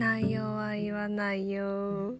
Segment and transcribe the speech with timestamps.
[0.00, 2.14] 内容は言わないよ。